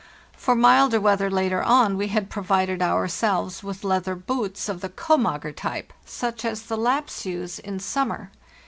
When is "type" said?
5.55-5.93